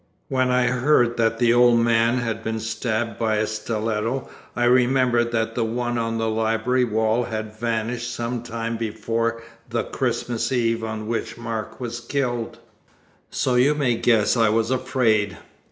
When 0.29 0.49
I 0.49 0.65
heard 0.65 1.17
that 1.17 1.37
the 1.37 1.53
old 1.53 1.77
man 1.77 2.17
had 2.17 2.43
been 2.43 2.59
stabbed 2.59 3.19
by 3.19 3.35
a 3.35 3.45
stiletto 3.45 4.27
I 4.55 4.63
remembered 4.63 5.31
that 5.31 5.53
the 5.53 5.63
one 5.63 5.99
on 5.99 6.17
the 6.17 6.27
library 6.27 6.83
wall 6.85 7.25
had 7.25 7.55
vanished 7.55 8.11
some 8.11 8.41
time 8.41 8.77
before 8.77 9.43
the 9.69 9.83
Christmas 9.83 10.51
Eve 10.51 10.83
on 10.83 11.05
which 11.05 11.37
Mark 11.37 11.79
was 11.79 11.99
killed. 11.99 12.57
So 13.29 13.53
you 13.53 13.75
may 13.75 13.93
guess 13.93 14.35
I 14.35 14.49
was 14.49 14.71
afraid." 14.71 15.37